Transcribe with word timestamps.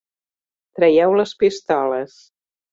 Traieu 0.79 1.15
les 1.21 1.37
pistoles. 1.45 2.19